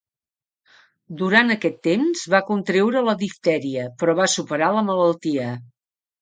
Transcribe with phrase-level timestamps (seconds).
[1.19, 5.53] Durant aquest temps va contreure la diftèria, però va superar la malaltia.